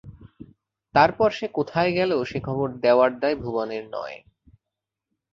তার 0.95 1.09
পর 1.11 1.29
সে 1.31 1.47
কোথায় 1.53 1.91
গেল 1.91 2.11
সে 2.23 2.39
খবর 2.39 2.67
দেওয়ার 2.83 3.11
দায় 3.19 3.35
ভুবনের 3.35 3.83
নয়। 3.93 4.17